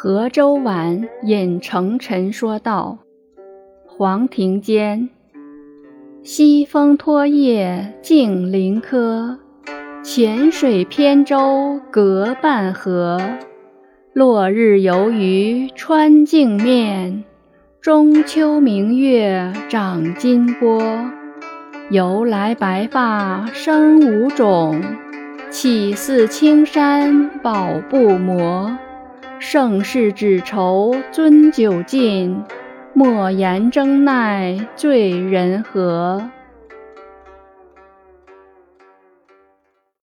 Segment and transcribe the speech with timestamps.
[0.00, 2.98] 河州晚引成尘说道
[3.84, 5.08] ：“黄庭坚，
[6.22, 9.40] 西风托叶静林柯，
[10.04, 13.20] 浅水扁舟隔半河。
[14.12, 17.24] 落日游鱼穿镜面，
[17.80, 21.10] 中秋明月长金波。
[21.90, 24.80] 由来白发生无种，
[25.50, 28.78] 岂似青山宝不磨。”
[29.38, 32.42] 盛世只愁樽酒尽，
[32.92, 36.28] 莫言争奈醉人何。